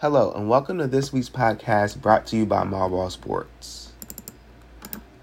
[0.00, 3.92] Hello, and welcome to this week's podcast brought to you by Malball Sports.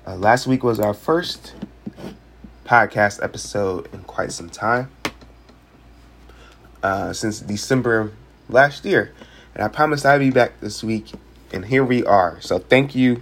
[0.07, 1.53] Uh, last week was our first
[2.65, 4.89] podcast episode in quite some time,
[6.81, 8.13] uh, since December
[8.49, 9.13] last year.
[9.53, 11.11] And I promised I'd be back this week,
[11.51, 12.41] and here we are.
[12.41, 13.21] So, thank you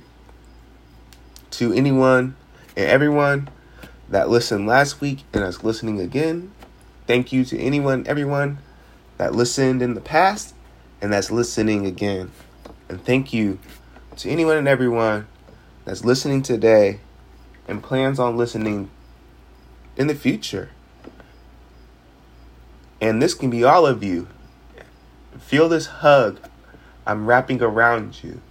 [1.49, 2.37] to anyone
[2.77, 3.49] and everyone
[4.07, 6.53] that listened last week and is listening again.
[7.07, 8.59] Thank you to anyone, everyone
[9.17, 10.55] that listened in the past
[11.01, 12.31] and that's listening again.
[12.89, 13.59] And thank you
[14.17, 15.27] to anyone and everyone
[15.85, 16.99] that's listening today
[17.67, 18.89] and plans on listening
[19.97, 20.69] in the future.
[22.99, 24.27] And this can be all of you.
[25.39, 26.39] Feel this hug
[27.05, 28.41] I'm wrapping around you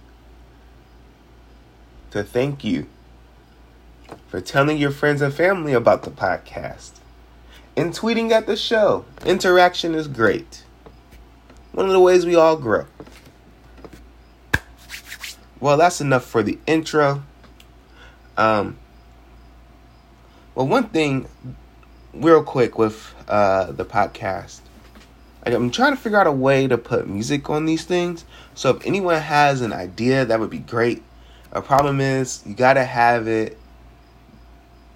[2.11, 2.87] to thank you
[4.27, 6.99] for telling your friends and family about the podcast
[7.77, 9.05] and tweeting at the show.
[9.25, 10.63] Interaction is great.
[11.71, 12.85] One of the ways we all grow.
[15.59, 17.23] Well, that's enough for the intro.
[18.35, 18.77] Um,
[20.55, 21.27] well, one thing,
[22.13, 24.61] real quick, with uh, the podcast,
[25.45, 28.25] I'm trying to figure out a way to put music on these things.
[28.53, 31.03] So if anyone has an idea, that would be great.
[31.51, 33.57] A problem is you gotta have it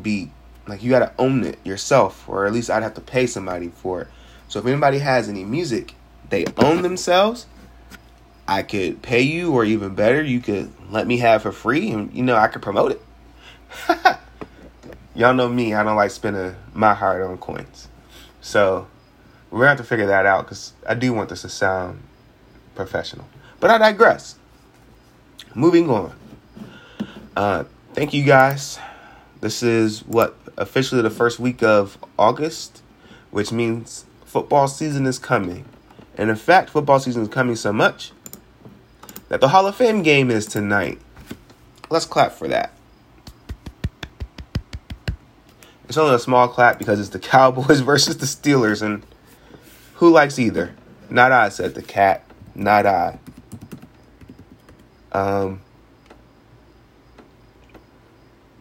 [0.02, 0.32] be
[0.68, 4.02] like you gotta own it yourself, or at least I'd have to pay somebody for
[4.02, 4.08] it.
[4.48, 5.94] So if anybody has any music
[6.30, 7.46] they own themselves,
[8.48, 12.14] I could pay you, or even better, you could let me have for free, and
[12.14, 13.02] you know I could promote it.
[15.16, 17.88] Y'all know me; I don't like spending my heart on coins.
[18.42, 18.88] So
[19.50, 22.02] we're gonna have to figure that out because I do want this to sound
[22.76, 23.26] professional.
[23.60, 24.36] But I digress.
[25.56, 26.14] Moving on.
[27.36, 28.78] Uh, thank you guys.
[29.42, 32.82] This is what officially the first week of August,
[33.32, 35.66] which means football season is coming.
[36.18, 38.12] And in fact, football season is coming so much
[39.30, 41.00] that the Hall of Fame game is tonight.
[41.90, 42.72] Let's clap for that.
[45.88, 49.06] It's only a small clap because it's the Cowboys versus the Steelers, and
[49.96, 50.74] who likes either?
[51.10, 52.24] Not I, said the cat.
[52.56, 53.20] Not I.
[55.12, 55.62] Um,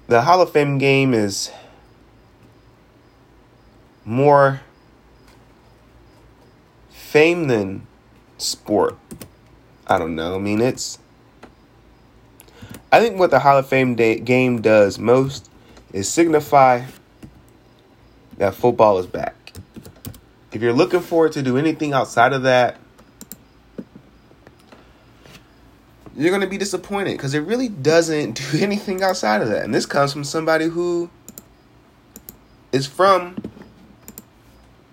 [0.06, 1.50] the Hall of Fame game is
[4.04, 4.60] more
[7.14, 7.86] fame than
[8.38, 8.98] sport.
[9.86, 10.34] I don't know.
[10.34, 10.98] I mean, it's.
[12.90, 15.48] I think what the Hall of Fame day, game does most
[15.92, 16.86] is signify
[18.38, 19.52] that football is back.
[20.50, 22.78] If you're looking forward to do anything outside of that,
[26.16, 29.64] you're going to be disappointed because it really doesn't do anything outside of that.
[29.64, 31.08] And this comes from somebody who
[32.72, 33.36] is from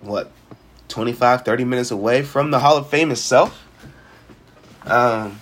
[0.02, 0.30] what
[0.92, 3.66] 25, 30 minutes away from the Hall of Fame itself.
[4.84, 5.40] Um,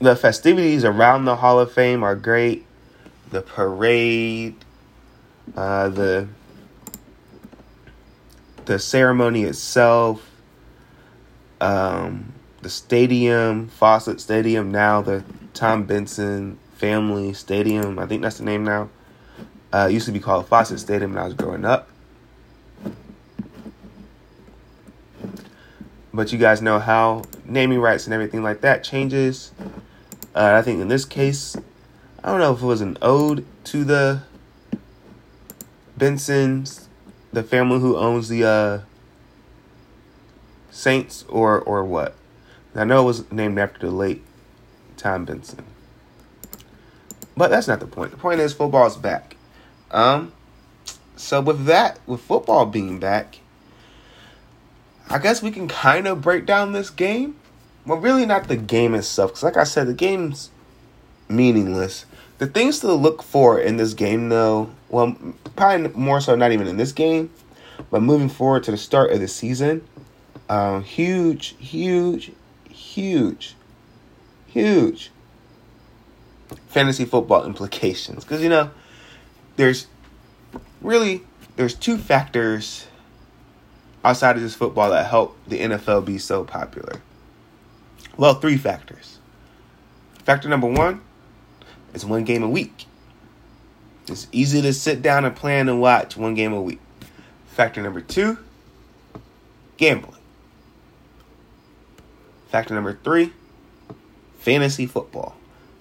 [0.00, 2.66] the festivities around the Hall of Fame are great.
[3.30, 4.56] The parade,
[5.56, 6.28] uh, the
[8.66, 10.30] the ceremony itself,
[11.60, 15.24] um, the stadium, Fawcett Stadium, now the
[15.54, 17.98] Tom Benson Family Stadium.
[17.98, 18.88] I think that's the name now.
[19.72, 21.89] Uh, used to be called Fawcett Stadium when I was growing up.
[26.12, 29.52] But you guys know how naming rights and everything like that changes.
[30.34, 31.56] Uh, I think in this case,
[32.22, 34.22] I don't know if it was an ode to the
[35.98, 36.86] Bensons,
[37.32, 38.80] the family who owns the uh,
[40.70, 42.14] Saints, or or what.
[42.74, 44.22] I know it was named after the late
[44.96, 45.64] Tom Benson.
[47.36, 48.12] But that's not the point.
[48.12, 49.36] The point is football's back.
[49.90, 50.32] Um,
[51.16, 53.40] so with that, with football being back,
[55.10, 57.34] I guess we can kind of break down this game.
[57.84, 60.50] Well, really not the game itself, because like I said, the game's
[61.28, 62.04] meaningless.
[62.38, 65.16] The things to look for in this game, though, well,
[65.56, 67.30] probably more so not even in this game,
[67.90, 69.84] but moving forward to the start of the season,
[70.48, 72.30] um, huge, huge,
[72.68, 73.56] huge,
[74.46, 75.10] huge
[76.68, 78.24] fantasy football implications.
[78.24, 78.70] Because you know,
[79.56, 79.88] there's
[80.80, 81.22] really
[81.56, 82.86] there's two factors
[84.04, 87.00] outside of just football that helped the NFL be so popular?
[88.16, 89.18] Well, three factors.
[90.24, 91.00] Factor number one
[91.94, 92.86] is one game a week.
[94.08, 96.80] It's easy to sit down and plan and watch one game a week.
[97.46, 98.38] Factor number two,
[99.76, 100.20] gambling.
[102.48, 103.32] Factor number three,
[104.38, 105.36] fantasy football.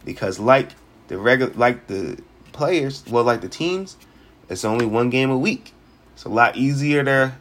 [0.05, 0.69] Because like
[1.07, 2.21] the regular like the
[2.51, 3.97] players, well like the teams,
[4.49, 5.73] it's only one game a week.
[6.13, 7.33] It's a lot easier to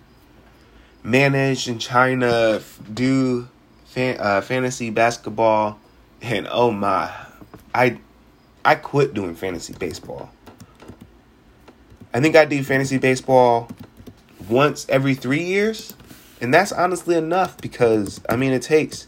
[1.02, 2.60] manage in China,
[2.92, 3.48] do
[3.86, 5.78] fan, uh, fantasy basketball,
[6.20, 7.10] and oh my,
[7.74, 7.98] I
[8.64, 10.30] I quit doing fantasy baseball.
[12.12, 13.68] I think I do fantasy baseball
[14.48, 15.94] once every three years,
[16.40, 19.06] and that's honestly enough because I mean it takes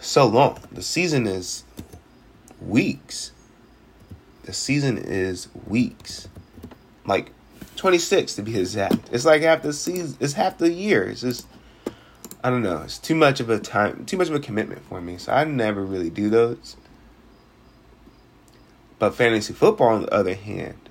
[0.00, 0.58] so long.
[0.72, 1.64] The season is
[2.60, 3.32] weeks.
[4.44, 6.28] The season is weeks.
[7.04, 7.32] Like
[7.76, 9.10] 26 to be exact.
[9.12, 10.16] It's like half the season.
[10.20, 11.08] It's half the year.
[11.08, 11.46] It's just
[12.42, 12.82] I don't know.
[12.82, 15.18] It's too much of a time, too much of a commitment for me.
[15.18, 16.76] So I never really do those.
[18.98, 20.88] But fantasy football, on the other hand,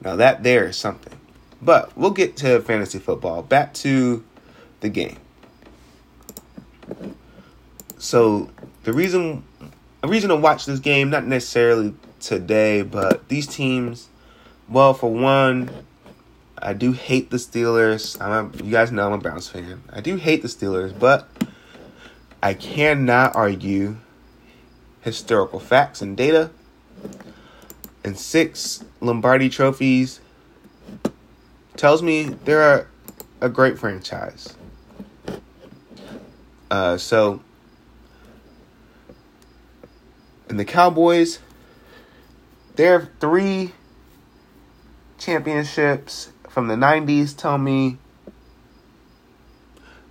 [0.00, 1.18] now that there is something.
[1.60, 3.42] But we'll get to fantasy football.
[3.42, 4.24] Back to
[4.80, 5.18] the game.
[7.98, 8.50] So
[8.84, 9.44] the reason,
[10.02, 14.08] a reason to watch this game, not necessarily today, but these teams
[14.68, 15.70] well, for one,
[16.58, 18.20] I do hate the Steelers.
[18.20, 19.82] I'm a, you guys know I'm a Browns fan.
[19.90, 21.28] I do hate the Steelers, but
[22.42, 23.96] I cannot argue
[25.02, 26.50] historical facts and data.
[28.02, 30.20] And six Lombardi trophies
[31.76, 32.88] tells me they're
[33.40, 34.56] a, great franchise.
[36.70, 37.42] Uh, so,
[40.48, 41.40] and the Cowboys,
[42.76, 43.72] they're three
[45.18, 47.98] championships from the 90s tell me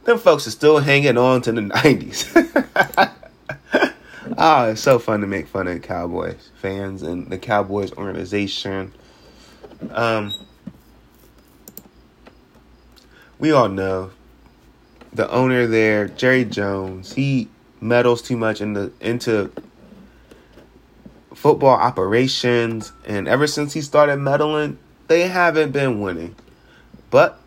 [0.03, 3.13] them folks are still hanging on to the 90s.
[4.37, 8.93] oh, it's so fun to make fun of Cowboys fans and the Cowboys organization.
[9.91, 10.33] Um,
[13.39, 14.11] we all know
[15.13, 19.51] the owner there, Jerry Jones, he meddles too much in the, into
[21.33, 22.91] football operations.
[23.05, 24.79] And ever since he started meddling,
[25.13, 26.35] they haven't been winning.
[27.11, 27.39] But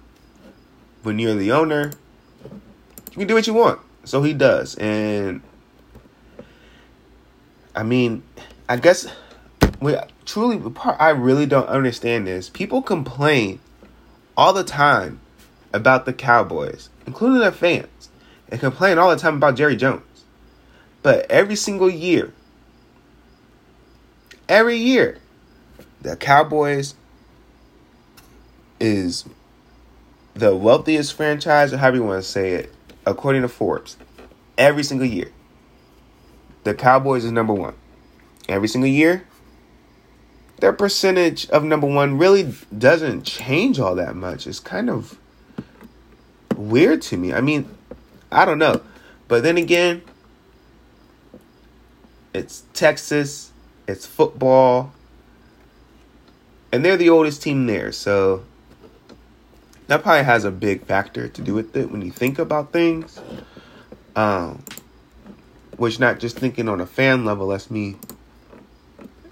[1.02, 1.90] when you're the owner,
[3.10, 3.80] you can do what you want.
[4.04, 4.76] So he does.
[4.76, 5.40] And
[7.74, 8.22] I mean,
[8.68, 9.08] I guess
[9.80, 13.58] we truly the part I really don't understand is people complain
[14.36, 15.18] all the time
[15.72, 18.10] about the Cowboys, including their fans,
[18.48, 20.22] and complain all the time about Jerry Jones.
[21.02, 22.32] But every single year,
[24.48, 25.18] every year,
[26.00, 26.94] the Cowboys
[28.80, 29.24] is
[30.34, 32.74] the wealthiest franchise, or however you want to say it,
[33.06, 33.96] according to Forbes,
[34.58, 35.30] every single year.
[36.64, 37.74] The Cowboys is number one.
[38.48, 39.24] Every single year,
[40.60, 44.46] their percentage of number one really doesn't change all that much.
[44.46, 45.18] It's kind of
[46.56, 47.32] weird to me.
[47.32, 47.68] I mean,
[48.32, 48.80] I don't know.
[49.28, 50.02] But then again,
[52.32, 53.52] it's Texas,
[53.88, 54.92] it's football,
[56.72, 57.92] and they're the oldest team there.
[57.92, 58.44] So
[59.88, 63.20] that probably has a big factor to do with it when you think about things.
[64.14, 64.64] Um,
[65.76, 67.96] which not just thinking on a fan level lets me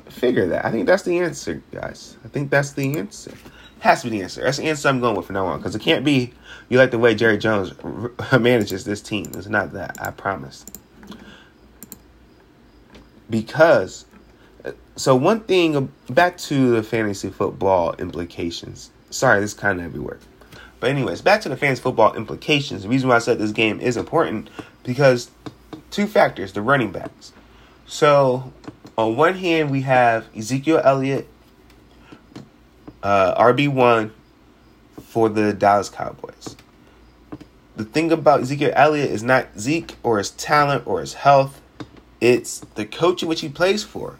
[0.09, 0.65] figure that.
[0.65, 2.17] I think that's the answer, guys.
[2.25, 3.33] I think that's the answer.
[3.81, 4.43] Has to be the answer.
[4.43, 6.33] That's the answer I'm going with from now on because it can't be
[6.69, 7.73] you like the way Jerry Jones
[8.33, 9.33] manages this team.
[9.35, 9.97] It's not that.
[10.01, 10.65] I promise.
[13.29, 14.05] Because,
[14.97, 18.91] so one thing back to the fantasy football implications.
[19.11, 20.19] Sorry, this is kind of everywhere.
[20.85, 22.83] But anyways, back to the fans football implications.
[22.83, 24.51] The reason why I said this game is important
[24.83, 25.31] because
[25.91, 27.33] two factors: the running backs.
[27.87, 28.53] So
[28.99, 31.27] on one hand, we have Ezekiel Elliott,
[33.03, 34.13] uh, RB one
[35.01, 36.55] for the Dallas Cowboys.
[37.77, 41.63] The thing about Ezekiel Elliott is not Zeke or his talent or his health;
[42.21, 44.19] it's the coach in which he plays for.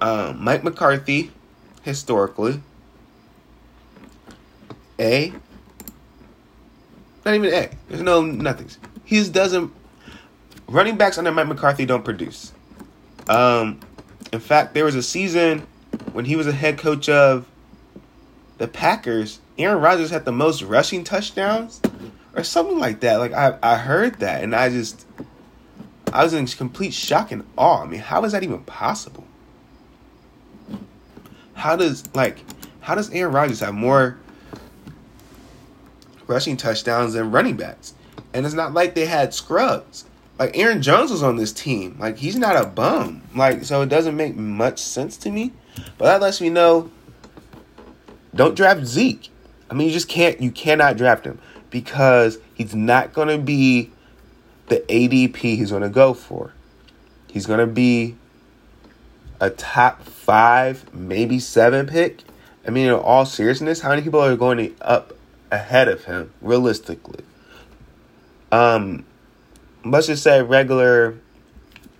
[0.00, 1.32] Um, Mike McCarthy,
[1.82, 2.62] historically,
[5.00, 5.32] a
[7.26, 7.68] not even A.
[7.88, 8.78] There's no nothings.
[9.04, 9.72] He just doesn't.
[10.68, 12.52] Running backs under Mike McCarthy don't produce.
[13.28, 13.80] Um,
[14.32, 15.66] in fact, there was a season
[16.12, 17.46] when he was a head coach of
[18.58, 19.40] the Packers.
[19.58, 21.80] Aaron Rodgers had the most rushing touchdowns,
[22.34, 23.16] or something like that.
[23.16, 25.06] Like I, I heard that, and I just,
[26.12, 27.82] I was in complete shock and awe.
[27.82, 29.24] I mean, how is that even possible?
[31.54, 32.38] How does like,
[32.80, 34.18] how does Aaron Rodgers have more
[36.26, 37.94] rushing touchdowns and running backs.
[38.32, 40.04] And it's not like they had scrubs.
[40.38, 41.96] Like Aaron Jones was on this team.
[41.98, 43.22] Like he's not a bum.
[43.34, 45.52] Like so it doesn't make much sense to me.
[45.98, 46.90] But that lets me know
[48.34, 49.30] don't draft Zeke.
[49.70, 51.40] I mean you just can't you cannot draft him
[51.70, 53.90] because he's not going to be
[54.68, 56.52] the ADP he's going to go for.
[57.28, 58.16] He's going to be
[59.40, 62.22] a top 5, maybe 7 pick.
[62.66, 65.15] I mean in all seriousness, how many people are going to up
[65.50, 67.24] ahead of him, realistically.
[68.52, 69.04] Um,
[69.84, 71.18] let's just say regular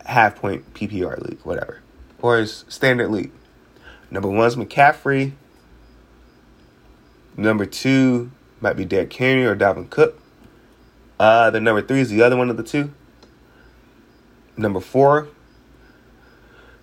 [0.05, 1.81] half point PPR league, whatever,
[2.21, 3.33] or his standard league.
[4.11, 5.33] Number one is McCaffrey.
[7.37, 10.21] Number two might be Derrick Henry or Dalvin Cook.
[11.19, 12.93] Uh, the number three is the other one of the two.
[14.57, 15.29] Number four.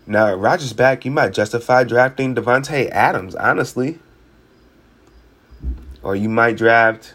[0.06, 4.00] Now, Rodgers back, you might justify drafting Davante Adams, honestly.
[6.04, 7.14] Or you might draft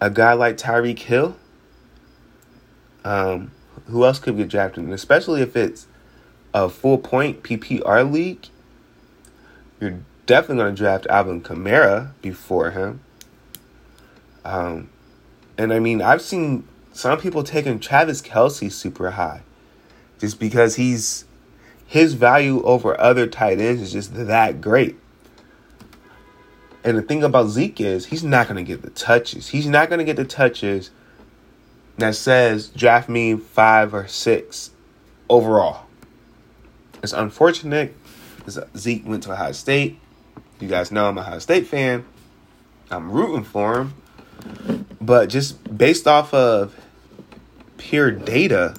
[0.00, 1.36] a guy like Tyreek Hill.
[3.04, 3.50] Um,
[3.86, 4.84] who else could get drafted?
[4.84, 5.86] And especially if it's
[6.52, 8.46] a full point PPR league,
[9.80, 13.00] you're definitely going to draft Alvin Kamara before him.
[14.44, 14.90] Um,
[15.58, 19.42] and I mean, I've seen some people taking Travis Kelce super high
[20.18, 21.24] just because he's
[21.86, 24.96] his value over other tight ends is just that great.
[26.86, 29.48] And the thing about Zeke is he's not going to get the touches.
[29.48, 30.92] He's not going to get the touches
[31.98, 34.70] that says draft me five or six
[35.28, 35.86] overall.
[37.02, 37.92] It's unfortunate.
[38.36, 39.98] because Zeke went to Ohio State.
[40.60, 42.04] You guys know I'm a Ohio State fan.
[42.88, 44.86] I'm rooting for him.
[45.00, 46.78] But just based off of
[47.78, 48.76] pure data,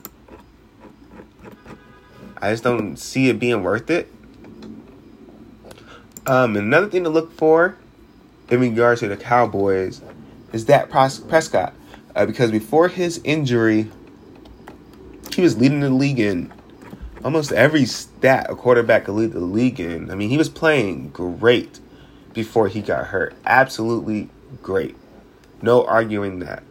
[2.41, 4.09] I just don't see it being worth it.
[6.25, 7.75] Um, another thing to look for
[8.49, 10.01] in regards to the Cowboys
[10.53, 11.73] is that Prescott.
[12.15, 13.91] Uh, because before his injury,
[15.33, 16.51] he was leading the league in
[17.23, 20.09] almost every stat a quarterback could lead the league in.
[20.09, 21.79] I mean, he was playing great
[22.33, 23.35] before he got hurt.
[23.45, 24.29] Absolutely
[24.63, 24.95] great.
[25.61, 26.63] No arguing that.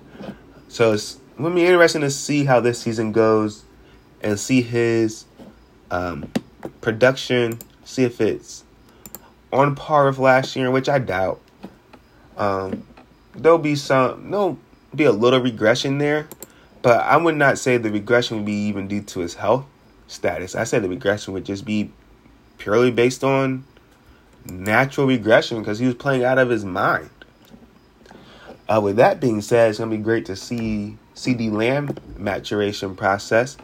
[0.69, 3.65] So it's going to be interesting to see how this season goes
[4.23, 5.27] and see his
[5.91, 6.31] um,
[6.81, 8.65] production, see if it's
[9.53, 11.41] on par with last year, which I doubt.
[12.37, 12.87] Um,
[13.35, 14.59] there'll be some, there'll
[14.95, 16.29] be a little regression there,
[16.83, 19.67] but I would not say the regression would be even due to his health
[20.07, 20.55] status.
[20.55, 21.91] I said the regression would just be
[22.59, 23.65] purely based on
[24.45, 27.11] natural regression because he was playing out of his mind.
[28.69, 32.97] Uh, with that being said, it's going to be great to see CeeDee Lamb maturation
[32.97, 33.57] process.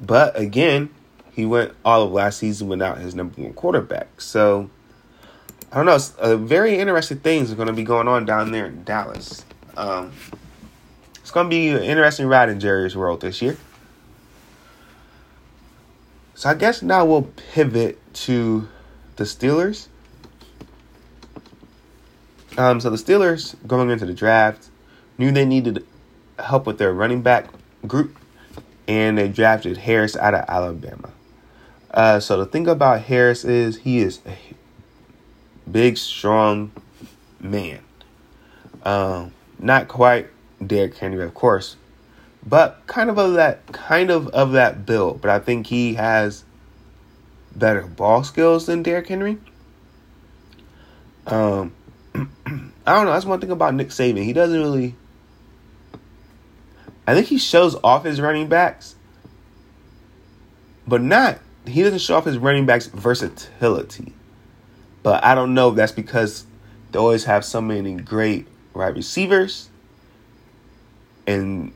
[0.00, 0.90] But again,
[1.32, 4.20] he went all of last season without his number one quarterback.
[4.20, 4.70] So,
[5.72, 5.98] I don't know.
[6.18, 9.44] Uh, very interesting things are going to be going on down there in Dallas.
[9.76, 10.12] Um,
[11.16, 13.56] it's going to be an interesting ride in Jerry's world this year.
[16.34, 18.68] So I guess now we'll pivot to
[19.16, 19.88] the Steelers.
[22.56, 24.68] Um, so the Steelers going into the draft
[25.18, 25.84] knew they needed
[26.38, 27.48] help with their running back
[27.86, 28.16] group,
[28.86, 31.10] and they drafted Harris out of Alabama.
[31.90, 34.36] Uh, so the thing about Harris is he is a
[35.70, 36.72] big, strong
[37.40, 37.80] man.
[38.84, 40.28] Um, not quite
[40.64, 41.76] Derrick Henry, of course,
[42.46, 45.20] but kind of of that kind of of that build.
[45.20, 46.44] But I think he has
[47.54, 49.38] better ball skills than Derrick Henry.
[51.26, 51.72] Um,
[52.14, 52.20] I
[52.94, 53.12] don't know.
[53.12, 54.24] That's one thing about Nick Saban.
[54.24, 54.94] He doesn't really.
[57.06, 58.96] I think he shows off his running backs,
[60.86, 61.38] but not.
[61.66, 64.12] He doesn't show off his running backs' versatility.
[65.06, 66.46] But I don't know if that's because
[66.90, 69.70] they always have so many great wide receivers
[71.28, 71.72] and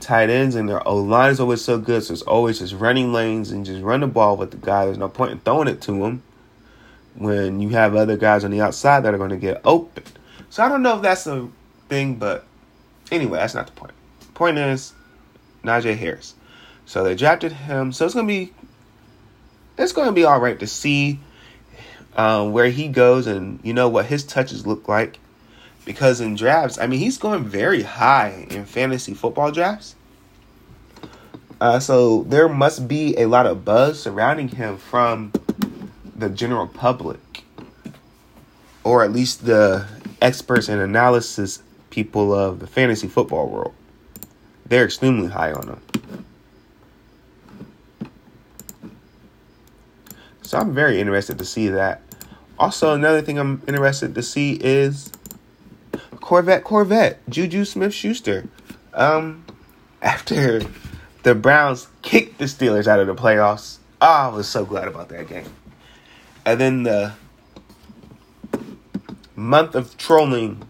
[0.00, 2.02] tight ends, and their O line is always so good.
[2.04, 4.86] So it's always just running lanes and just run the ball with the guy.
[4.86, 6.22] There's no point in throwing it to him
[7.16, 10.04] when you have other guys on the outside that are going to get open.
[10.48, 11.50] So I don't know if that's a
[11.90, 12.46] thing, but
[13.12, 13.92] anyway, that's not the point.
[14.32, 14.94] Point is
[15.64, 16.32] Najee Harris.
[16.86, 17.92] So they drafted him.
[17.92, 18.54] So it's gonna be
[19.76, 21.20] it's gonna be all right to see
[22.20, 25.18] um, where he goes and you know what his touches look like
[25.86, 29.96] because in drafts, I mean, he's going very high in fantasy football drafts.
[31.62, 35.32] Uh, so there must be a lot of buzz surrounding him from
[36.14, 37.44] the general public,
[38.84, 39.86] or at least the
[40.20, 43.72] experts and analysis people of the fantasy football world.
[44.66, 45.80] They're extremely high on him.
[50.42, 52.02] So I'm very interested to see that.
[52.60, 55.10] Also, another thing I'm interested to see is
[56.20, 58.48] Corvette, Corvette, Juju Smith Schuster.
[58.92, 59.46] Um,
[60.02, 60.60] after
[61.22, 65.08] the Browns kicked the Steelers out of the playoffs, oh, I was so glad about
[65.08, 65.46] that game.
[66.44, 67.14] And then the
[69.34, 70.62] month of trolling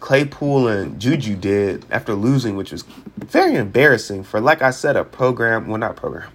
[0.00, 2.82] Claypool and Juju did after losing, which was
[3.16, 6.30] very embarrassing for, like I said, a program, well, not program,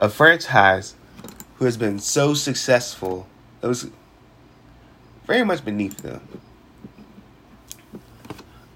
[0.00, 0.94] a franchise
[1.56, 3.26] who has been so successful.
[3.62, 3.88] It was
[5.26, 6.20] very much beneath them.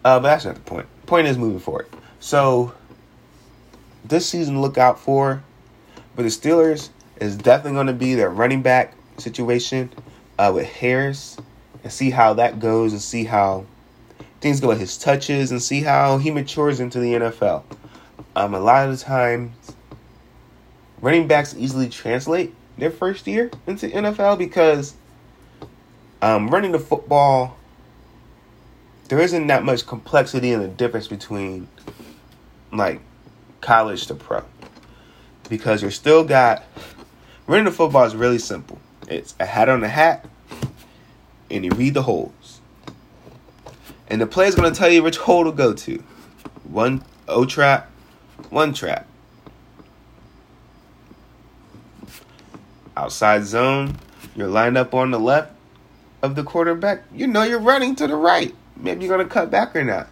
[0.04, 0.86] Uh, but that's not the point.
[1.06, 1.88] Point is moving forward.
[2.20, 2.72] So
[4.04, 5.42] this season, look out for.
[6.14, 6.90] But the Steelers
[7.20, 9.92] is definitely going to be their running back situation
[10.38, 11.36] uh, with Harris
[11.82, 13.66] and see how that goes and see how
[14.40, 17.64] things go with his touches and see how he matures into the NFL.
[18.34, 19.54] Um, a lot of the times,
[21.00, 24.94] running backs easily translate their first year into NFL because
[26.22, 27.56] um, running the football,
[29.08, 31.68] there isn't that much complexity in the difference between
[32.72, 33.00] like
[33.60, 34.44] college to pro
[35.48, 36.64] because you're still got
[37.46, 38.80] running the football is really simple.
[39.08, 40.26] It's a hat on a hat,
[41.50, 42.60] and you read the holes.
[44.08, 46.02] And the player's gonna tell you which hole to go to.
[46.64, 47.90] One O trap,
[48.50, 49.06] one trap.
[52.96, 53.98] Outside zone,
[54.34, 55.52] you're lined up on the left
[56.22, 57.04] of the quarterback.
[57.12, 58.54] You know you're running to the right.
[58.76, 60.08] Maybe you're gonna cut back or not.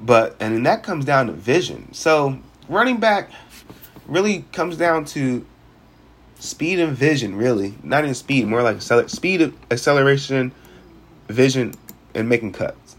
[0.00, 1.92] But and then that comes down to vision.
[1.92, 2.38] So
[2.68, 3.30] running back
[4.06, 5.44] really comes down to
[6.38, 7.36] speed and vision.
[7.36, 10.52] Really, not even speed, more like speed, acceleration,
[11.28, 11.74] vision,
[12.14, 12.96] and making cuts.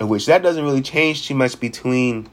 [0.00, 2.28] In which that doesn't really change too much between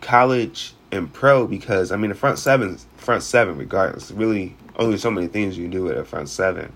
[0.00, 5.10] college and pro because I mean the front seven, front seven, regardless, really only so
[5.10, 6.72] many things you do with a front seven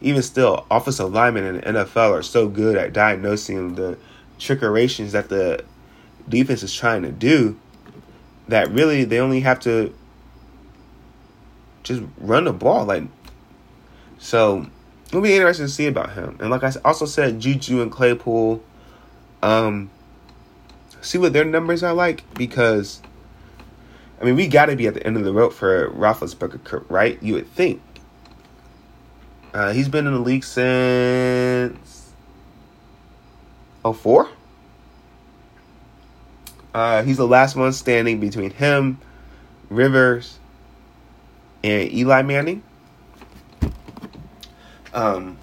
[0.00, 3.98] even still, offensive linemen in the NFL are so good at diagnosing the
[4.38, 5.62] trickerations that the
[6.28, 7.58] defense is trying to do
[8.48, 9.94] that really they only have to
[11.82, 12.86] just run the ball.
[12.86, 13.04] Like,
[14.18, 14.66] so
[15.08, 16.38] it'll be interesting to see about him.
[16.40, 18.62] And like I also said, Juju and Claypool,
[19.42, 19.90] um,
[21.02, 23.02] see what their numbers are like because,
[24.20, 27.20] I mean, we got to be at the end of the rope for Roethlisberger, right?
[27.22, 27.80] You would think.
[29.54, 32.12] Uh, he's been in the league since
[33.82, 34.28] 04.
[36.72, 38.98] Uh, he's the last one standing between him,
[39.70, 40.38] Rivers,
[41.64, 42.62] and Eli Manning.
[44.92, 45.38] Um,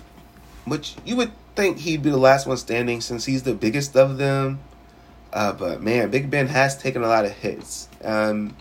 [0.65, 4.17] which you would think he'd be the last one standing since he's the biggest of
[4.17, 4.59] them.
[5.33, 7.89] Uh, but man, Big Ben has taken a lot of hits.
[8.03, 8.55] Um,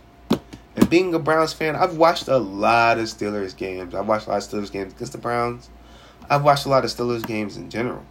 [0.89, 3.95] being a Browns fan, I've watched a lot of Steelers games.
[3.95, 5.71] I've watched a lot of Steelers games against the Browns.
[6.29, 8.05] I've watched a lot of Steelers games in general.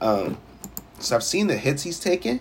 [0.00, 0.38] Um,
[0.98, 2.40] so I've seen the hits he's taken.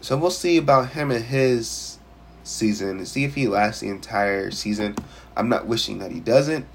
[0.00, 1.98] So we'll see about him and his
[2.42, 4.96] season and see if he lasts the entire season.
[5.36, 6.66] I'm not wishing that he doesn't.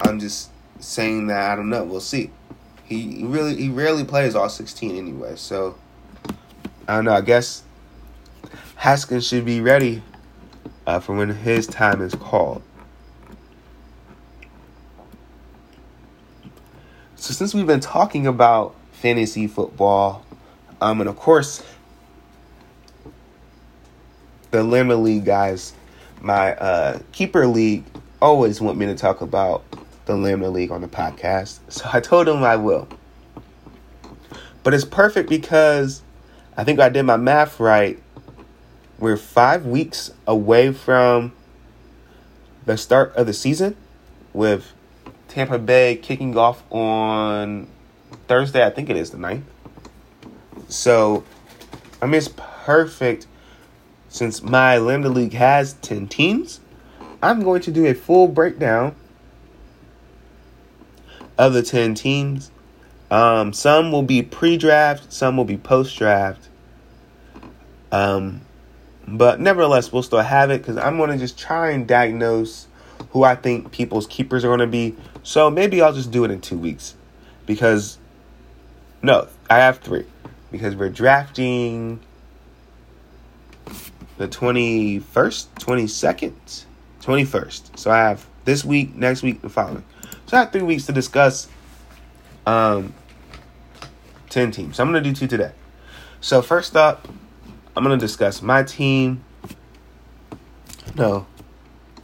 [0.00, 1.84] I'm just saying that I don't know.
[1.84, 2.30] We'll see.
[2.84, 5.36] He, really he rarely plays all 16 anyway.
[5.36, 5.76] So
[6.86, 7.14] I don't know.
[7.14, 7.62] I guess
[8.76, 10.02] Haskins should be ready
[10.86, 12.62] uh, for when his time is called.
[17.16, 20.24] So since we've been talking about fantasy football,
[20.80, 21.62] um, and of course,
[24.50, 25.72] the Lemon League guys,
[26.20, 27.84] my uh, keeper league
[28.22, 29.64] always want me to talk about
[30.06, 31.58] the Lemon League on the podcast.
[31.68, 32.88] So I told them I will.
[34.62, 36.02] But it's perfect because
[36.56, 38.02] I think I did my math right.
[38.98, 41.32] We're five weeks away from
[42.64, 43.76] the start of the season
[44.32, 44.72] with
[45.28, 47.68] Tampa Bay kicking off on
[48.28, 48.64] Thursday.
[48.64, 49.42] I think it is the 9th.
[50.68, 51.24] So,
[52.00, 53.26] I mean, it's perfect
[54.08, 56.60] since my Lambda League has 10 teams.
[57.22, 58.94] I'm going to do a full breakdown
[61.38, 62.50] of the 10 teams
[63.10, 66.48] um, some will be pre-draft, some will be post-draft.
[67.92, 68.40] Um,
[69.08, 72.66] but nevertheless, we'll still have it because I'm going to just try and diagnose
[73.10, 74.96] who I think people's keepers are going to be.
[75.22, 76.94] So maybe I'll just do it in two weeks
[77.46, 77.98] because
[79.02, 80.06] no, I have three
[80.50, 82.00] because we're drafting
[84.16, 85.02] the 21st,
[85.54, 86.64] 22nd,
[87.02, 87.78] 21st.
[87.78, 89.84] So I have this week, next week, the following.
[90.26, 91.48] So I have three weeks to discuss
[92.46, 92.94] um,
[94.30, 94.76] 10 teams.
[94.76, 95.52] So I'm going to do two today.
[96.20, 97.06] So, first up,
[97.76, 99.22] I'm going to discuss my team.
[100.94, 101.26] No,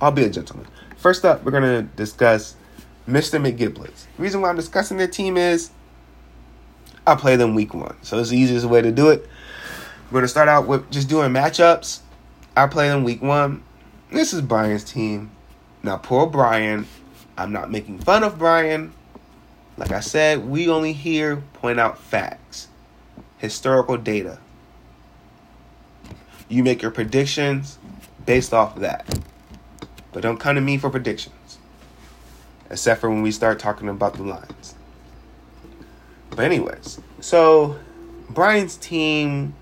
[0.02, 0.66] I'll be a gentleman.
[0.98, 2.56] First up, we're going to discuss
[3.08, 3.40] Mr.
[3.40, 4.04] McGiblets.
[4.16, 5.70] The reason why I'm discussing their team is
[7.06, 7.96] I play them week one.
[8.02, 9.26] So, it's the easiest way to do it.
[10.06, 12.00] We're going to start out with just doing matchups.
[12.54, 13.62] I play them week one.
[14.10, 15.30] This is Brian's team.
[15.82, 16.86] Now, poor Brian.
[17.38, 18.92] I'm not making fun of Brian.
[19.78, 22.68] Like I said, we only here point out facts,
[23.38, 24.38] historical data.
[26.52, 27.78] You make your predictions
[28.26, 29.20] based off of that.
[30.12, 31.58] But don't come to me for predictions.
[32.70, 34.74] except for when we start talking about the lines.
[36.30, 37.78] But anyways, so
[38.30, 39.54] Brian's team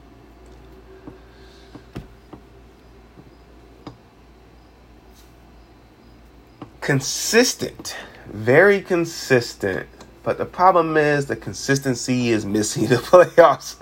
[6.80, 9.88] consistent, very consistent.
[10.22, 13.76] But the problem is the consistency is missing the playoffs.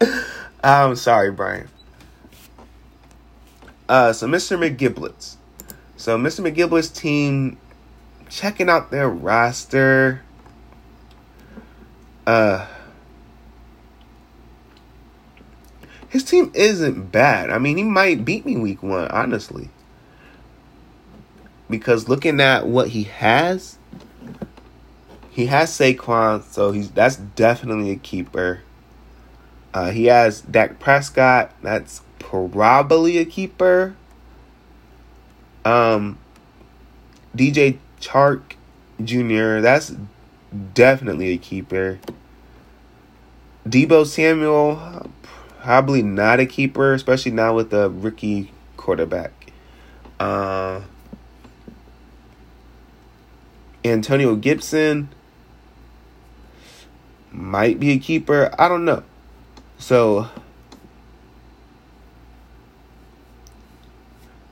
[0.64, 1.68] I'm sorry, Brian.
[3.92, 4.56] Uh, so Mr.
[4.56, 5.36] McGiblets.
[5.98, 6.40] So Mr.
[6.40, 7.58] McGiblet's team
[8.30, 10.22] checking out their roster.
[12.26, 12.66] Uh
[16.08, 17.50] his team isn't bad.
[17.50, 19.68] I mean, he might beat me week one, honestly.
[21.68, 23.76] Because looking at what he has,
[25.28, 28.62] he has Saquon, so he's that's definitely a keeper.
[29.74, 33.94] Uh, he has Dak Prescott, that's probably a keeper.
[35.64, 36.18] Um,
[37.36, 38.42] DJ Chark
[39.02, 39.94] Jr., that's
[40.74, 41.98] definitely a keeper.
[43.66, 45.10] Deebo Samuel,
[45.60, 49.32] probably not a keeper, especially now with the rookie quarterback.
[50.18, 50.82] Uh,
[53.84, 55.08] Antonio Gibson
[57.30, 58.54] might be a keeper.
[58.58, 59.02] I don't know.
[59.78, 60.28] So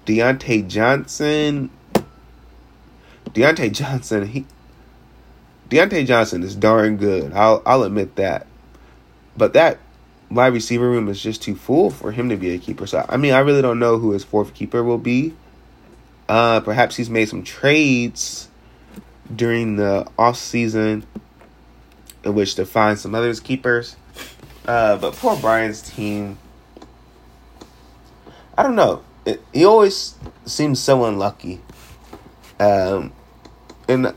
[0.07, 1.71] Diontae Johnson.
[3.27, 4.47] Diontae Johnson, he
[5.69, 7.33] Diontae Johnson is darn good.
[7.33, 8.47] I'll I'll admit that.
[9.37, 9.79] But that
[10.31, 12.87] wide receiver room is just too full for him to be a keeper.
[12.87, 15.35] So I mean, I really don't know who his fourth keeper will be.
[16.29, 18.49] Uh, perhaps he's made some trades
[19.35, 21.05] during the off season
[22.25, 23.97] in which to find some others keepers.
[24.67, 26.39] Uh, but poor Brian's team,
[28.57, 29.03] I don't know.
[29.31, 31.61] It, he always seems so unlucky.
[32.59, 33.13] Um,
[33.89, 34.15] and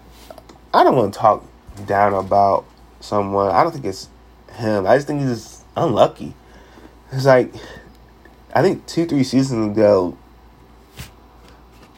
[0.74, 1.46] I don't want to talk
[1.86, 2.66] down about
[3.00, 3.52] someone.
[3.52, 4.10] I don't think it's
[4.54, 4.88] him.
[4.88, 6.34] I just think he's just unlucky.
[7.12, 7.54] It's like
[8.56, 10.18] I think two, three seasons ago,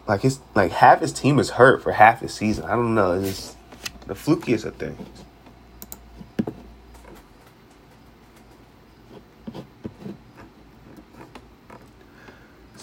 [0.08, 2.66] like his like half his team was hurt for half his season.
[2.66, 3.14] I don't know.
[3.14, 3.58] It's just
[4.08, 5.25] the flukiest of things.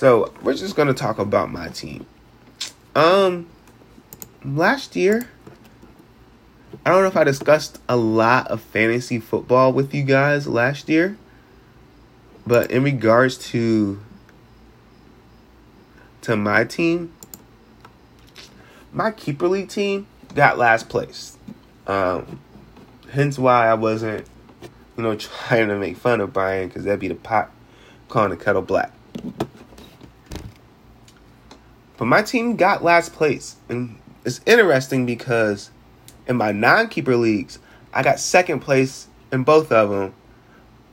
[0.02, 2.06] So we're just gonna talk about my team.
[2.96, 3.46] Um,
[4.44, 5.28] last year,
[6.84, 10.88] I don't know if I discussed a lot of fantasy football with you guys last
[10.88, 11.16] year,
[12.44, 14.00] but in regards to
[16.22, 17.12] to my team,
[18.92, 21.38] my keeper league team got last place.
[21.86, 22.40] Um,
[23.12, 24.26] hence why I wasn't,
[24.96, 25.14] you know,
[25.46, 27.52] trying to make fun of Brian because that'd be the pot
[28.08, 28.92] calling the kettle black.
[32.02, 33.54] But my team got last place.
[33.68, 35.70] And it's interesting because
[36.26, 37.60] in my non keeper leagues,
[37.94, 40.12] I got second place in both of them,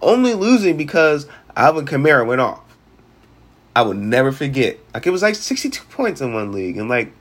[0.04, 2.62] only losing because Alvin Kamara went off.
[3.76, 4.78] I will never forget.
[4.94, 7.12] Like it was like 62 points in one league and like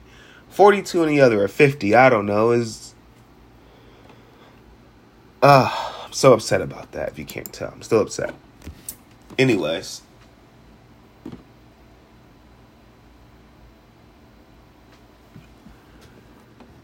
[0.49, 1.95] 42 in the other or 50.
[1.95, 2.51] I don't know.
[2.51, 2.93] Is
[5.41, 7.71] uh I'm so upset about that if you can't tell.
[7.71, 8.35] I'm still upset.
[9.39, 10.03] Anyways,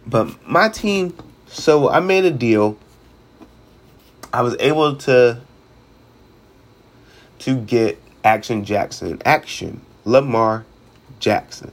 [0.07, 2.77] But my team, so I made a deal.
[4.31, 5.41] I was able to
[7.39, 10.65] to get Action Jackson, Action Lamar
[11.19, 11.71] Jackson.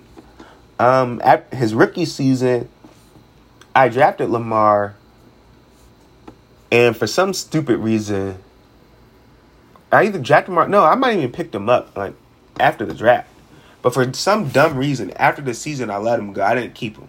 [0.79, 2.68] Um, at his rookie season,
[3.75, 4.97] I drafted Lamar,
[6.71, 8.38] and for some stupid reason,
[9.90, 10.68] I either drafted Lamar.
[10.68, 12.14] No, I might even picked him up like
[12.59, 13.29] after the draft,
[13.83, 16.42] but for some dumb reason, after the season, I let him go.
[16.42, 17.09] I didn't keep him.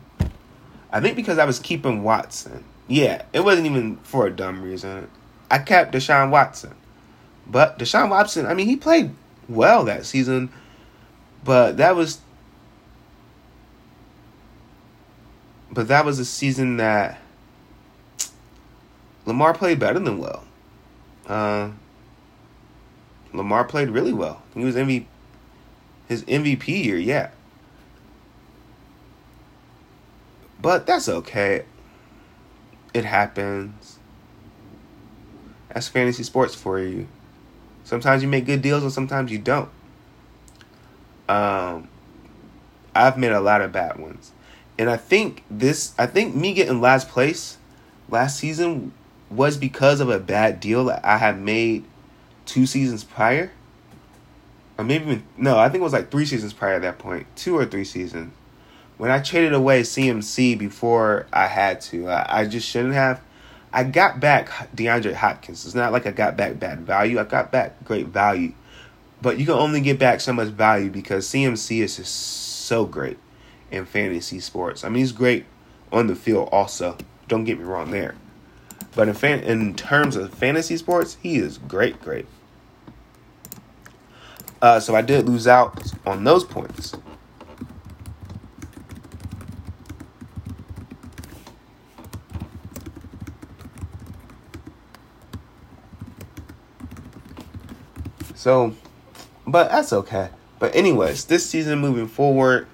[0.94, 2.64] I think because I was keeping Watson.
[2.88, 5.10] Yeah, it wasn't even for a dumb reason.
[5.50, 6.76] I kept Deshaun Watson.
[7.48, 9.12] But Deshaun Watson, I mean, he played
[9.50, 10.52] well that season,
[11.44, 12.22] but that was
[15.72, 17.20] but that was a season that
[19.26, 20.44] Lamar played better than well.
[21.26, 21.72] Uh,
[23.34, 24.44] Lamar played really well.
[24.54, 25.06] He was MVP,
[26.08, 27.32] his MVP year, yeah.
[30.64, 31.66] But that's okay.
[32.94, 34.00] It happens.
[35.68, 37.10] That's fantasy sports for you.
[37.84, 39.70] Sometimes you make good deals and sometimes you don't.
[41.28, 41.90] Um
[42.96, 44.32] I've made a lot of bad ones.
[44.80, 47.58] And I think this I think me getting last place
[48.08, 48.94] last season
[49.30, 51.84] was because of a bad deal that I had made
[52.46, 53.52] two seasons prior.
[54.78, 57.28] Or maybe even no, I think it was like three seasons prior at that point.
[57.36, 58.32] Two or three seasons
[59.04, 63.20] when I traded away CMC before I had to, I, I just shouldn't have.
[63.74, 65.66] I got back DeAndre Hopkins.
[65.66, 67.20] It's not like I got back bad value.
[67.20, 68.54] I got back great value.
[69.22, 73.18] But you can only get back so much value because CMC is just so great
[73.72, 74.86] in fantasy sports.
[74.86, 75.48] I mean, he's great
[75.92, 76.96] on the field also.
[77.28, 78.16] Don't get me wrong there.
[78.96, 82.26] But in fan, in terms of fantasy sports, he is great, great.
[84.62, 86.96] Uh, so I did lose out on those points.
[98.44, 98.76] So,
[99.48, 100.28] but that's okay.
[100.60, 102.68] But anyways, this season moving forward,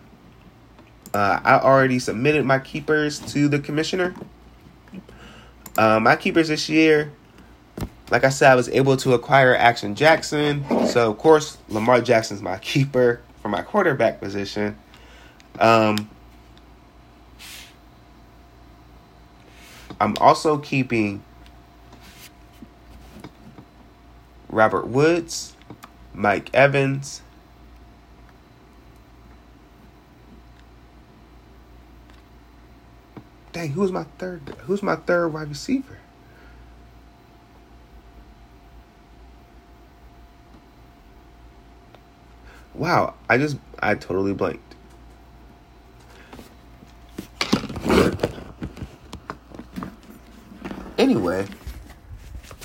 [1.13, 4.15] uh, I already submitted my keepers to the commissioner.
[5.77, 7.11] Uh, my keepers this year,
[8.09, 10.65] like I said, I was able to acquire Action Jackson.
[10.87, 14.75] So of course, Lamar Jackson's my keeper for my quarterback position.
[15.59, 16.09] Um,
[20.01, 21.23] I'm also keeping
[24.49, 25.53] Robert Woods.
[26.13, 27.21] Mike Evans.
[33.51, 34.41] Dang, who's my third?
[34.65, 35.97] Who's my third wide receiver?
[42.73, 44.75] Wow, I just I totally blanked.
[50.97, 51.45] Anyway,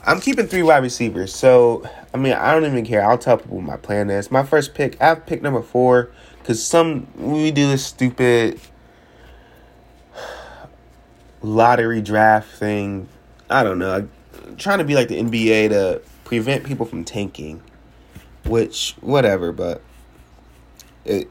[0.05, 3.05] I'm keeping three wide receivers, so I mean, I don't even care.
[3.05, 4.31] I'll tell people what my plan is.
[4.31, 8.61] My first pick, I have pick number four because some we do this stupid
[11.43, 13.09] lottery draft thing.
[13.51, 14.09] I don't know.
[14.45, 17.61] I'm trying to be like the NBA to prevent people from tanking,
[18.45, 19.51] which whatever.
[19.51, 19.83] But
[21.05, 21.29] it,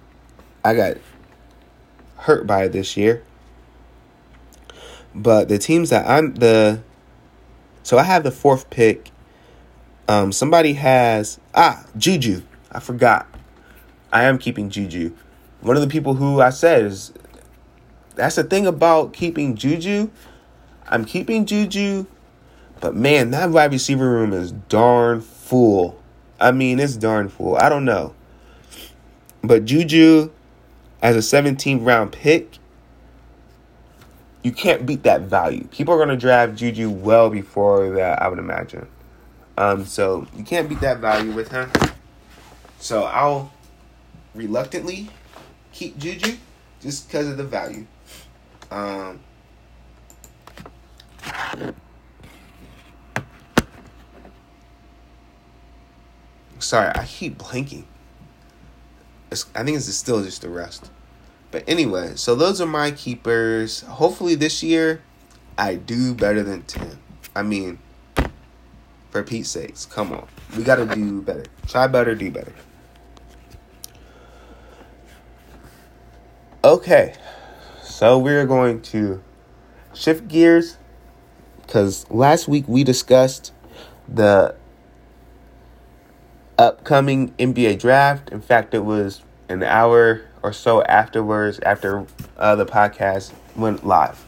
[0.66, 0.98] I got
[2.18, 3.24] hurt by it this year.
[5.16, 6.82] But the teams that I'm the,
[7.84, 9.13] so I have the fourth pick
[10.08, 12.42] um, somebody has ah Juju.
[12.72, 13.28] I forgot.
[14.12, 15.16] I am keeping Juju.
[15.62, 17.14] One of the people who I said is
[18.16, 20.10] that's the thing about keeping Juju.
[20.88, 22.06] I'm keeping Juju,
[22.80, 26.00] but man, that wide receiver room is darn full.
[26.40, 27.56] I mean, it's darn full.
[27.56, 28.14] I don't know.
[29.44, 30.30] But Juju,
[31.02, 32.58] as a 17th round pick,
[34.44, 35.66] you can't beat that value.
[35.72, 38.88] People are going to draft Juju well before that, I would imagine.
[39.58, 41.72] Um, so you can't beat that value with him.
[42.80, 43.52] So I'll
[44.34, 45.10] reluctantly
[45.72, 46.38] keep Juju
[46.82, 47.86] just because of the value.
[48.72, 49.20] Um,
[56.60, 57.84] sorry, I keep blanking.
[59.32, 60.90] It's, I think it's still just the rest.
[61.52, 63.82] But anyway, so those are my keepers.
[63.82, 65.04] Hopefully this year
[65.58, 66.98] I do better than 10.
[67.36, 67.80] I mean,
[69.14, 70.28] for Pete's sakes, come on.
[70.58, 71.46] We got to do better.
[71.68, 72.52] Try better, do better.
[76.64, 77.14] Okay.
[77.84, 79.24] So we're going to
[79.94, 80.78] shift gears
[81.62, 83.54] because last week we discussed
[84.10, 84.56] the
[86.58, 88.32] upcoming NBA draft.
[88.32, 94.26] In fact, it was an hour or so afterwards, after uh, the podcast went live.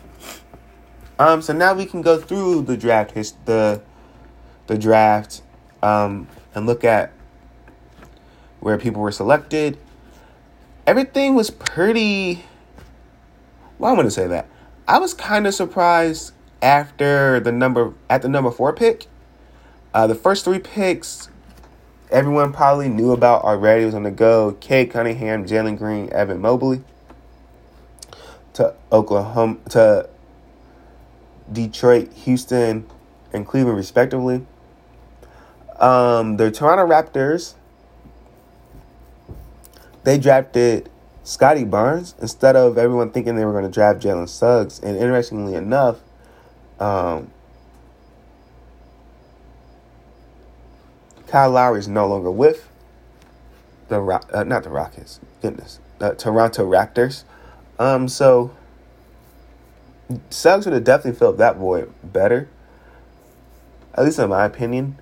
[1.18, 3.82] Um, so now we can go through the draft his the
[4.68, 5.42] the draft
[5.82, 7.12] um, and look at
[8.60, 9.78] where people were selected,
[10.88, 12.44] everything was pretty.
[13.78, 14.48] Well, I'm to say that.
[14.88, 19.08] I was kind of surprised after the number at the number four pick.
[19.94, 21.30] Uh, the first three picks,
[22.12, 23.86] everyone probably knew about already.
[23.86, 24.54] Was on the go.
[24.60, 26.84] Cade Cunningham, Jalen Green, Evan Mobley
[28.56, 30.10] to Oklahoma to
[31.52, 32.86] Detroit, Houston,
[33.34, 34.46] and Cleveland, respectively.
[35.78, 37.56] Um, the Toronto Raptors,
[40.04, 40.90] they drafted
[41.24, 44.80] Scottie Barnes instead of everyone thinking they were going to draft Jalen Suggs.
[44.80, 46.00] And interestingly enough,
[46.80, 47.32] um,
[51.28, 52.70] Kyle Lowry is no longer with
[53.90, 55.20] the uh, not the Rockets.
[55.42, 57.24] Goodness, the Toronto Raptors.
[57.78, 58.56] Um, so
[60.30, 62.48] Suggs would have definitely filled that void better,
[63.96, 64.98] at least in my opinion.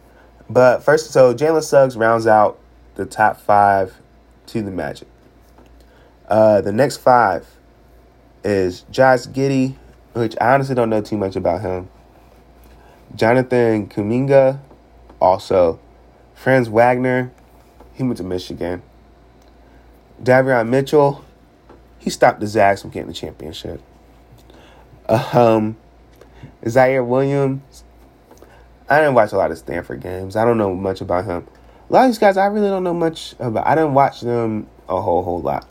[0.54, 2.60] But first, so Jalen Suggs rounds out
[2.94, 3.96] the top five
[4.46, 5.08] to the Magic.
[6.28, 7.48] Uh, the next five
[8.44, 9.76] is Josh Giddey,
[10.14, 11.90] which I honestly don't know too much about him.
[13.16, 14.60] Jonathan Kuminga,
[15.20, 15.80] also.
[16.36, 17.32] Franz Wagner,
[17.96, 18.84] he went to Michigan.
[20.22, 21.26] Davion Mitchell,
[21.98, 23.82] he stopped the Zags from getting the championship.
[25.10, 25.78] Um,
[26.64, 27.83] Ziaire Williams.
[28.90, 30.36] I didn't watch a lot of Stanford games.
[30.36, 31.48] I don't know much about him.
[31.90, 33.66] A lot of these guys, I really don't know much about.
[33.66, 35.68] I didn't watch them a whole whole lot.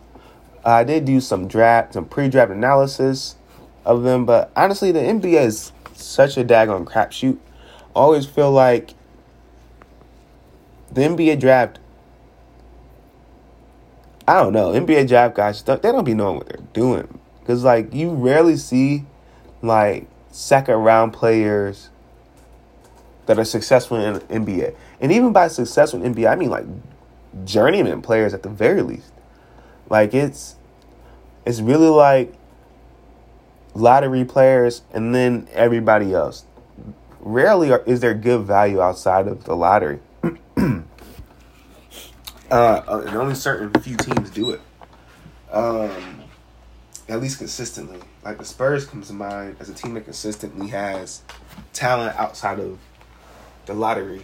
[0.64, 3.37] I did do some draft, some pre-draft analysis
[3.85, 7.38] of them, but honestly, the NBA is such a daggone crapshoot.
[7.94, 8.94] I always feel like
[10.92, 11.79] the NBA draft.
[14.27, 14.70] I don't know.
[14.70, 19.05] NBA draft guys, they don't be knowing what they're doing because like you rarely see
[19.62, 21.90] like second round players
[23.33, 26.66] that are successful in NBA, and even by successful in NBA, I mean like
[27.47, 29.11] journeyman players at the very least.
[29.88, 30.57] Like it's
[31.47, 32.35] it's really like
[33.75, 36.45] lottery players and then everybody else.
[37.21, 40.01] Rarely are, is there good value outside of the lottery.
[40.57, 40.83] uh,
[42.51, 44.61] and only certain few teams do it.
[45.51, 46.23] Um,
[47.09, 48.01] at least consistently.
[48.25, 51.23] Like the Spurs comes to mind as a team that consistently has
[51.73, 52.79] talent outside of
[53.66, 54.22] the lottery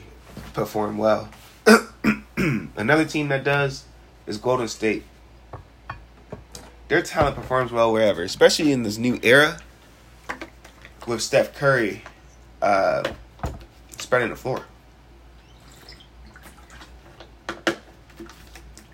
[0.55, 1.29] perform well.
[2.77, 3.85] Another team that does
[4.27, 5.05] is Golden State
[6.89, 9.59] their talent performs well wherever, especially in this new era
[11.07, 12.03] with Steph Curry
[12.61, 13.05] uh,
[13.99, 14.65] spreading the floor.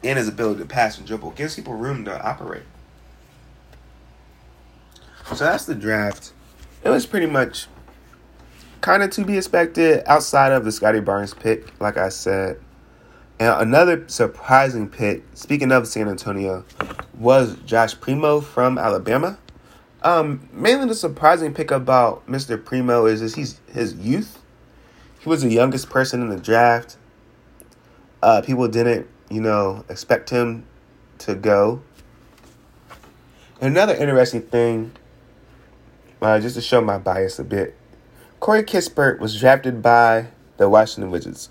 [0.02, 2.64] And his ability to pass and dribble gives people room to operate.
[5.32, 6.32] So that's the draft.
[6.84, 7.68] It was pretty much
[8.84, 12.60] kind of to be expected outside of the Scottie Barnes pick, like I said.
[13.40, 16.66] And another surprising pick, speaking of San Antonio,
[17.18, 19.38] was Josh Primo from Alabama.
[20.02, 22.62] Um, mainly the surprising pick about Mr.
[22.62, 24.42] Primo is, is he's his youth.
[25.20, 26.98] He was the youngest person in the draft.
[28.22, 30.66] Uh, people didn't, you know, expect him
[31.20, 31.80] to go.
[33.62, 34.92] another interesting thing,
[36.20, 37.74] uh, just to show my bias a bit,
[38.44, 40.26] Corey Kispert was drafted by
[40.58, 41.48] the Washington Wizards.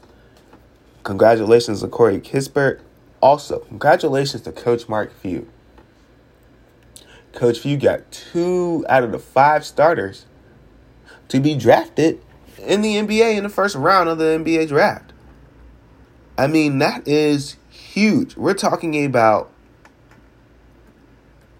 [1.01, 2.81] Congratulations to Corey Kispert.
[3.19, 5.49] Also, congratulations to Coach Mark Few.
[7.31, 10.27] Coach Few got two out of the five starters
[11.29, 12.21] to be drafted
[12.59, 15.13] in the NBA in the first round of the NBA draft.
[16.37, 18.35] I mean, that is huge.
[18.35, 19.49] We're talking about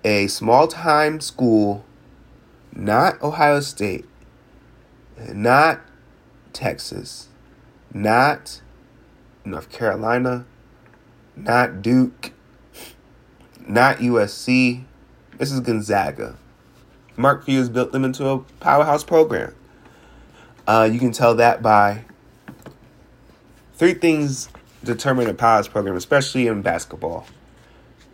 [0.03, 1.83] a small time school,
[2.71, 4.05] not Ohio State,
[5.31, 5.81] not
[6.51, 7.27] Texas,
[7.93, 8.61] not
[9.45, 10.45] North Carolina,
[11.35, 12.31] not Duke,
[13.59, 14.83] not USC.
[15.37, 16.37] This is Gonzaga.
[17.15, 19.53] Mark Few has built them into a powerhouse program.
[20.65, 22.05] Uh, you can tell that by
[23.73, 24.49] three things
[24.83, 27.27] determine a powerhouse program, especially in basketball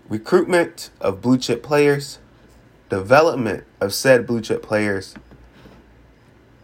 [0.09, 2.19] recruitment of blue chip players,
[2.89, 5.13] development of said blue chip players,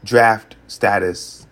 [0.05, 1.45] draft status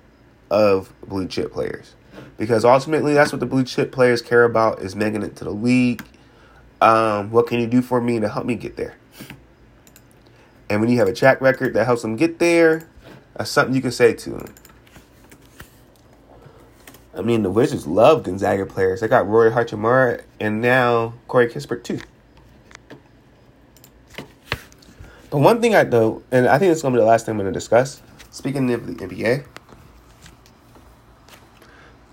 [0.49, 1.95] of blue chip players
[2.37, 5.51] because ultimately that's what the blue chip players care about is making it to the
[5.51, 6.03] league.
[6.81, 8.95] Um, what can you do for me to help me get there?
[10.69, 12.87] And when you have a track record that helps them get there,
[13.35, 14.55] that's something you can say to them.
[17.15, 19.01] I mean, the Wizards love Gonzaga players.
[19.01, 21.99] They got Rui Hachimura and now Corey Kispert too.
[25.29, 27.33] But one thing I know, and I think it's going to be the last thing
[27.33, 28.01] I'm going to discuss,
[28.33, 29.45] speaking of the NBA,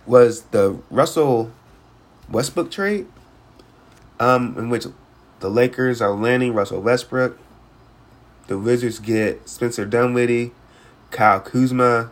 [0.07, 1.51] was the Russell
[2.29, 3.07] Westbrook trade,
[4.21, 4.87] um, in which
[5.41, 7.39] the Lakers are landing Russell Westbrook.
[8.49, 10.53] The Wizards get Spencer Dinwiddie,
[11.11, 12.11] Kyle Kuzma,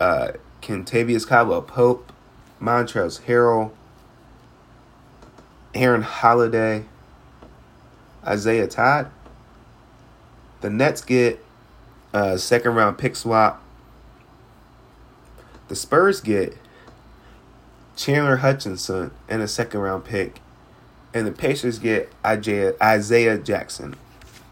[0.00, 2.10] uh, Kentavious Caldwell Pope,
[2.60, 3.72] Montrezl Harrell,
[5.74, 6.84] Aaron Holiday,
[8.24, 9.10] Isaiah Todd.
[10.62, 11.44] The Nets get
[12.12, 13.62] a second round pick swap.
[15.68, 16.56] The Spurs get
[17.96, 20.40] Chandler Hutchison and a second round pick.
[21.14, 23.96] And the Pacers get Isaiah, Isaiah Jackson.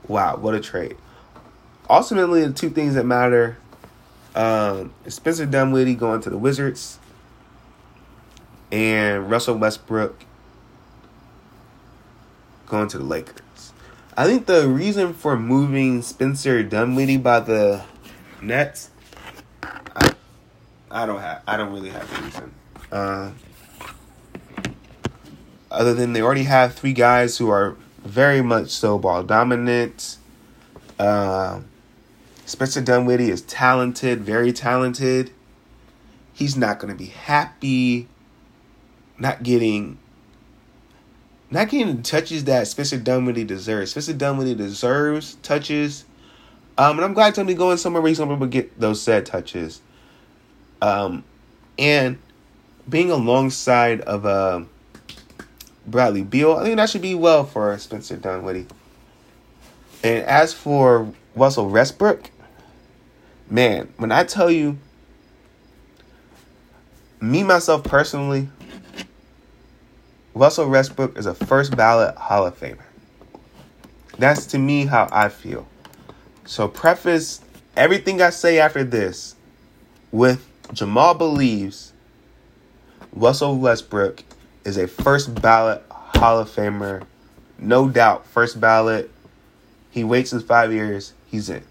[0.06, 0.96] Wow, what a trade.
[1.88, 3.56] Ultimately, the two things that matter
[4.34, 6.98] um, Spencer Dinwiddie going to the Wizards
[8.70, 10.24] and Russell Westbrook
[12.66, 13.40] going to the Lakers.
[14.20, 17.82] I think the reason for moving Spencer Dinwiddie by the
[18.42, 18.90] Nets,
[19.62, 20.12] I,
[20.90, 22.54] I don't have, I don't really have a reason.
[22.92, 23.30] Uh,
[25.70, 30.18] other than they already have three guys who are very much so ball dominant.
[30.98, 31.60] Uh,
[32.44, 35.30] Spencer Dinwiddie is talented, very talented.
[36.34, 38.06] He's not going to be happy
[39.18, 39.96] not getting
[41.50, 43.90] not getting touches that Spencer Dinwiddie deserves.
[43.90, 46.04] Spencer Dinwiddie deserves touches.
[46.78, 49.26] Um, and I'm glad to be going somewhere where he's going to get those said
[49.26, 49.80] touches.
[50.80, 51.24] Um,
[51.78, 52.18] and
[52.88, 54.62] being alongside of uh,
[55.86, 58.66] Bradley Beal, I think that should be well for Spencer Dinwiddie.
[60.02, 62.30] And as for Russell Westbrook,
[63.50, 64.78] man, when I tell you,
[67.20, 68.48] me myself personally,
[70.34, 72.84] Russell Westbrook is a first ballot Hall of Famer.
[74.18, 75.66] That's to me how I feel.
[76.44, 77.40] So preface
[77.76, 79.34] everything I say after this
[80.12, 81.92] with Jamal believes
[83.12, 84.22] Russell Westbrook
[84.64, 87.04] is a first ballot Hall of Famer.
[87.58, 89.10] No doubt, first ballot.
[89.90, 91.64] He waits his five years, he's in.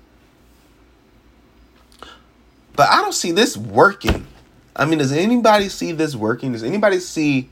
[2.76, 4.28] But I don't see this working.
[4.76, 6.52] I mean, does anybody see this working?
[6.52, 7.50] Does anybody see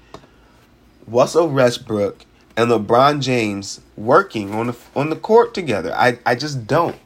[1.08, 5.94] Russell Westbrook and LeBron James working on the on the court together?
[5.96, 6.98] I, I just don't.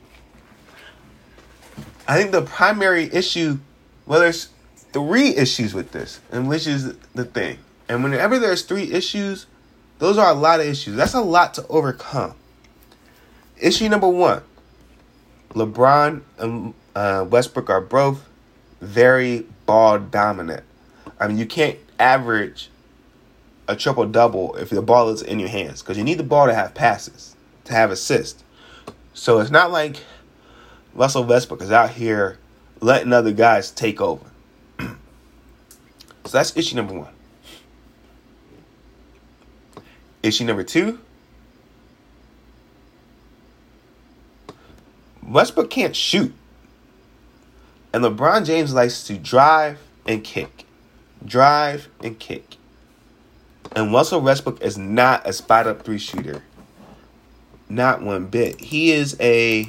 [2.08, 3.60] I think the primary issue,
[4.06, 4.50] well, there's
[4.92, 7.60] three issues with this, and which is the thing.
[7.88, 9.46] And whenever there's three issues,
[10.00, 10.96] those are a lot of issues.
[10.96, 12.34] That's a lot to overcome.
[13.60, 14.42] Issue number one
[15.54, 18.28] LeBron and uh, Westbrook are both
[18.82, 20.64] very ball dominant.
[21.20, 22.71] I mean, you can't average
[23.68, 26.48] a triple double if the ball is in your hands because you need the ball
[26.48, 27.36] to have passes,
[27.66, 28.44] to have assists.
[29.14, 29.98] So it's not like
[30.94, 32.38] Russell Westbrook is out here
[32.80, 34.26] letting other guys take over.
[34.80, 34.88] so
[36.32, 37.14] that's issue number one.
[40.24, 41.00] Issue number two
[45.32, 46.34] Westbrook can't shoot.
[47.94, 50.66] And LeBron James likes to drive and kick.
[51.24, 52.58] Drive and kick.
[53.76, 56.44] And Russell Westbrook is not a spot up three shooter.
[57.70, 58.60] Not one bit.
[58.60, 59.68] He is a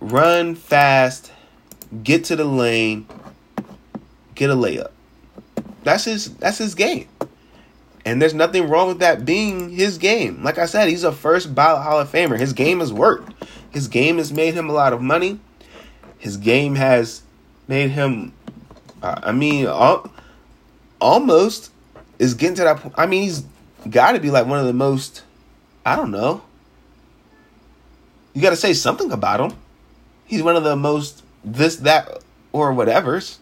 [0.00, 1.30] run fast,
[2.02, 3.06] get to the lane,
[4.34, 4.90] get a layup.
[5.84, 7.08] That's his that's his game.
[8.04, 10.42] And there's nothing wrong with that being his game.
[10.42, 12.38] Like I said, he's a first ballot Hall of Famer.
[12.38, 13.32] His game has worked.
[13.70, 15.38] His game has made him a lot of money.
[16.18, 17.22] His game has
[17.68, 18.32] made him,
[19.02, 20.12] uh, I mean, al-
[21.00, 21.71] almost
[22.22, 22.94] is getting to that point.
[22.96, 23.44] I mean, he's
[23.90, 25.24] got to be like one of the most,
[25.84, 26.40] I don't know.
[28.32, 29.58] You got to say something about him.
[30.24, 33.40] He's one of the most this, that, or whatever's.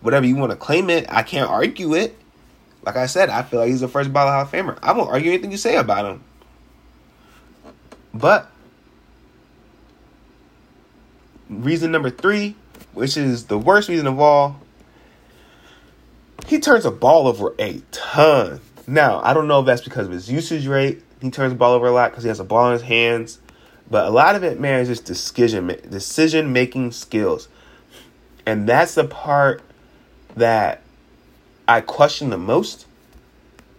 [0.00, 2.16] Whatever you want to claim it, I can't argue it.
[2.84, 4.78] Like I said, I feel like he's the first ballot Hall of Famer.
[4.80, 6.22] I won't argue anything you say about him.
[8.14, 8.48] But
[11.48, 12.54] reason number three,
[12.94, 14.60] which is the worst reason of all,
[16.50, 18.60] he turns a ball over a ton.
[18.84, 21.00] Now, I don't know if that's because of his usage rate.
[21.22, 23.38] He turns the ball over a lot because he has a ball in his hands.
[23.88, 27.46] But a lot of it, man, is just decision decision making skills,
[28.46, 29.62] and that's the part
[30.34, 30.82] that
[31.68, 32.84] I question the most.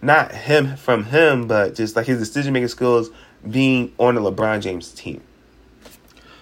[0.00, 3.10] Not him from him, but just like his decision making skills
[3.48, 5.20] being on the LeBron James team.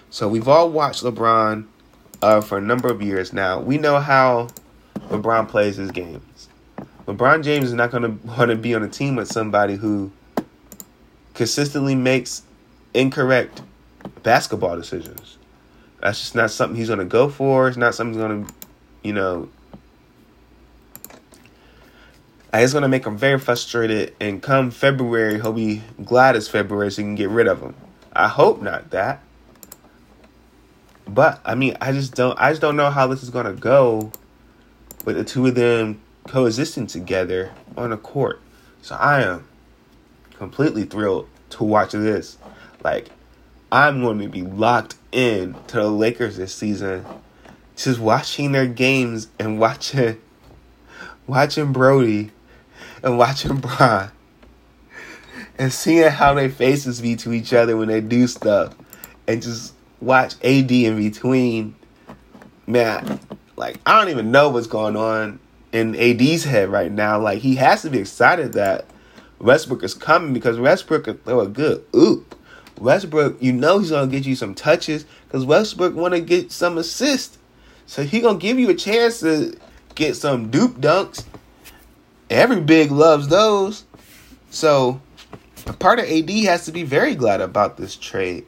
[0.09, 1.67] So we've all watched LeBron
[2.21, 3.59] uh, for a number of years now.
[3.59, 4.47] We know how
[5.09, 6.49] LeBron plays his games.
[7.05, 10.11] LeBron James is not going to want to be on a team with somebody who
[11.33, 12.43] consistently makes
[12.93, 13.61] incorrect
[14.23, 15.37] basketball decisions.
[16.01, 17.67] That's just not something he's going to go for.
[17.67, 18.53] It's not something he's going to,
[19.03, 19.49] you know.
[22.53, 24.15] It's going to make him very frustrated.
[24.19, 27.75] And come February, he'll be glad it's February so he can get rid of him.
[28.13, 29.21] I hope not that.
[31.07, 32.37] But I mean, I just don't.
[32.39, 34.11] I just don't know how this is going to go
[35.05, 38.41] with the two of them coexisting together on a court.
[38.81, 39.47] So I am
[40.35, 42.37] completely thrilled to watch this.
[42.83, 43.09] Like
[43.71, 47.05] I'm going to be locked in to the Lakers this season.
[47.75, 50.19] Just watching their games and watching
[51.27, 52.31] watching Brodie
[53.03, 54.11] and watching Bron
[55.57, 58.75] and seeing how their faces be to each other when they do stuff
[59.27, 61.75] and just watch AD in between
[62.67, 63.19] man
[63.61, 65.39] like I don't even know what's going on
[65.71, 68.85] in AD's head right now like he has to be excited that
[69.39, 72.35] Westbrook is coming because Westbrook could throw a good oop
[72.81, 76.77] Westbrook, you know he's gonna get you some touches because Westbrook want to get some
[76.77, 77.37] assists,
[77.85, 79.55] so he gonna give you a chance to
[79.93, 81.23] get some dupe dunks.
[82.29, 83.85] Every big loves those,
[84.49, 84.99] so
[85.67, 88.45] a part of AD has to be very glad about this trade.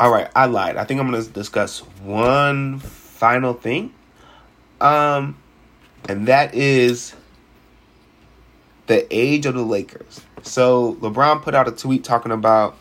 [0.00, 0.76] All right, I lied.
[0.76, 3.94] I think I'm gonna discuss one final thing,
[4.80, 5.36] um,
[6.08, 7.14] and that is
[8.86, 10.20] the age of the Lakers.
[10.42, 12.76] So LeBron put out a tweet talking about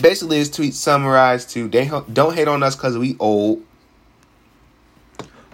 [0.00, 3.62] basically his tweet summarized to they don't hate on us because we old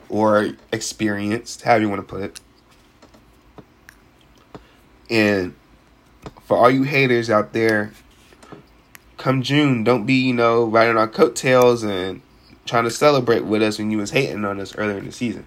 [0.09, 2.41] or experienced, however you want to put it.
[5.09, 5.55] And
[6.45, 7.93] for all you haters out there,
[9.23, 12.21] come June, don't be, you know, riding our coattails and
[12.67, 15.47] trying to celebrate with us when you was hating on us earlier in the season.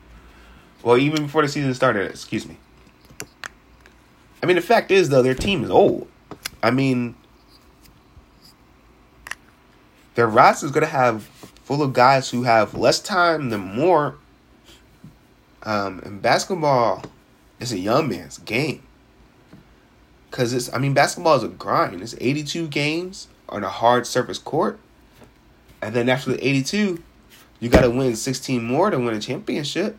[0.82, 2.58] Well, even before the season started, excuse me.
[4.42, 6.08] I mean, the fact is, though, their team is old.
[6.64, 7.16] I mean,
[10.14, 14.16] their roster is going to have full of guys who have less time than more.
[15.64, 17.04] Um, and basketball
[17.60, 18.84] is a young man's game.
[20.32, 22.02] Cause it's, I mean, basketball is a grind.
[22.02, 24.80] It's 82 games on a hard surface court,
[25.82, 27.02] and then after the 82,
[27.60, 29.98] you got to win 16 more to win a championship.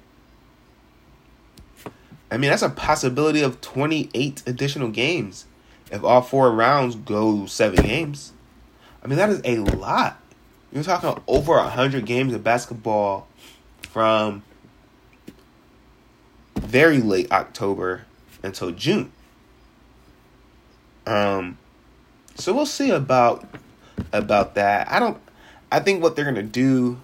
[2.30, 5.47] I mean, that's a possibility of 28 additional games
[5.90, 8.32] if all four rounds go seven games.
[9.03, 10.20] I mean, that is a lot.
[10.72, 13.28] You're talking over 100 games of basketball
[13.82, 14.42] from
[16.57, 18.05] very late October
[18.42, 19.12] until June.
[21.07, 21.59] Um,
[22.37, 23.47] so we'll see about
[24.12, 24.91] about that.
[24.91, 25.18] I don't.
[25.72, 27.01] I think what they're gonna do.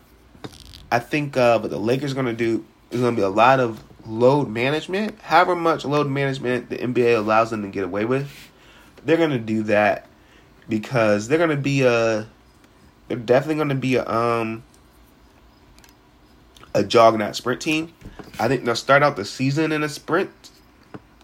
[0.91, 4.49] I think uh, what the Lakers gonna do is gonna be a lot of load
[4.49, 5.21] management.
[5.23, 8.31] However much load management the NBA allows them to get away with,
[9.05, 10.07] they're gonna do that
[10.69, 12.27] because they're gonna be a.
[13.09, 14.65] They're definitely gonna be a um.
[16.75, 17.93] A jog not sprint team.
[18.39, 20.31] I think they'll start out the season in a sprint.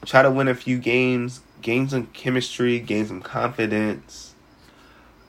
[0.05, 4.35] Try to win a few games, gain some chemistry, gain some confidence.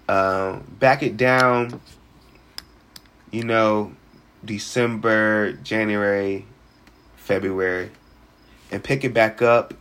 [0.08, 1.82] Um, back it down.
[3.32, 3.94] You know,
[4.44, 6.46] December, January,
[7.16, 7.92] February,
[8.72, 9.74] and pick it back up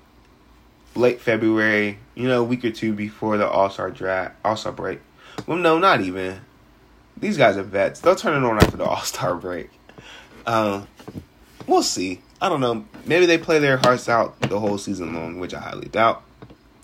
[0.94, 1.98] late February.
[2.14, 5.00] You know, a week or two before the All Star draft, All Star break.
[5.46, 6.40] Well, no, not even.
[7.16, 8.00] These guys are vets.
[8.00, 9.70] They'll turn it on after the All Star break.
[10.46, 10.86] Um,
[11.66, 12.20] we'll see.
[12.40, 12.84] I don't know.
[13.04, 16.22] Maybe they play their hearts out the whole season long, which I highly doubt.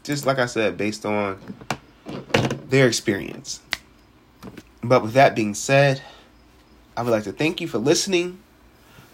[0.04, 1.38] Just like I said, based on
[2.68, 3.60] their experience.
[4.82, 6.02] But with that being said,
[6.96, 8.38] I would like to thank you for listening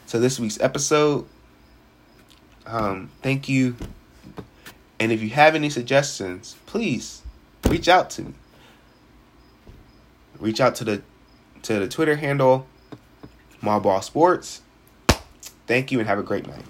[0.08, 1.26] to this week's episode.
[2.66, 3.76] Um, thank you.
[4.98, 7.22] And if you have any suggestions, please
[7.68, 8.34] reach out to me.
[10.38, 11.02] Reach out to the
[11.62, 12.66] to the Twitter handle
[13.62, 14.62] Ball Sports.
[15.66, 16.64] Thank you and have a great night.